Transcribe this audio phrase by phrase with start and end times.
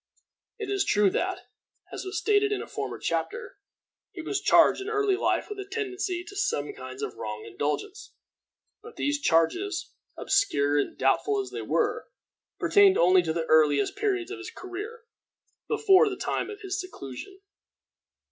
[0.57, 1.41] It is true that,
[1.93, 3.59] as was stated in a former chapter,
[4.11, 8.11] he was charged in early life with a tendency to some kinds of wrong indulgence;
[8.81, 12.07] but these charges, obscure and doubtful as they were,
[12.57, 15.03] pertained only to the earliest periods of his career,
[15.67, 17.39] before the time of his seclusion.